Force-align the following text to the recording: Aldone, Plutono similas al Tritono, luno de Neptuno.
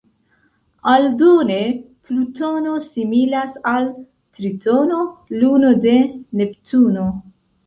Aldone, 0.93 1.57
Plutono 2.07 2.73
similas 2.85 3.59
al 3.73 3.85
Tritono, 4.39 4.99
luno 5.43 5.71
de 5.85 5.95
Neptuno. 6.41 7.07